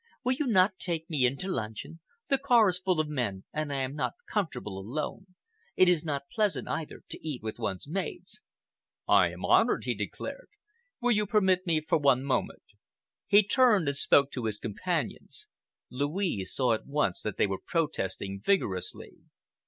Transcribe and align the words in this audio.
"Will 0.23 0.33
you 0.33 0.47
not 0.47 0.79
take 0.79 1.07
me 1.11 1.27
in 1.27 1.37
to 1.37 1.47
luncheon? 1.47 1.99
The 2.27 2.39
car 2.39 2.67
is 2.69 2.79
full 2.79 2.99
of 2.99 3.07
men 3.07 3.43
and 3.53 3.71
I 3.71 3.81
am 3.83 3.93
not 3.93 4.15
comfortable 4.33 4.79
alone. 4.79 5.35
It 5.75 5.87
is 5.87 6.03
not 6.03 6.27
pleasant, 6.31 6.67
either, 6.67 7.03
to 7.09 7.23
eat 7.27 7.43
with 7.43 7.59
one's 7.59 7.87
maids." 7.87 8.41
"I 9.07 9.29
am 9.31 9.45
honored," 9.45 9.83
he 9.83 9.93
declared. 9.93 10.47
"Will 11.01 11.11
you 11.11 11.27
permit 11.27 11.67
me 11.67 11.81
for 11.81 11.99
one 11.99 12.23
moment?" 12.23 12.63
He 13.27 13.43
turned 13.43 13.87
and 13.87 13.95
spoke 13.95 14.31
to 14.31 14.45
his 14.45 14.57
companions. 14.57 15.47
Louise 15.91 16.51
saw 16.51 16.73
at 16.73 16.87
once 16.87 17.21
that 17.21 17.37
they 17.37 17.45
were 17.45 17.61
protesting 17.63 18.41
vigorously. 18.43 19.17